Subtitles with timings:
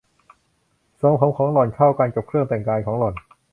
[1.01, 3.15] ทรงผมของหล่อนเข้ากันกับเครื่องแต่งกายของหล่อน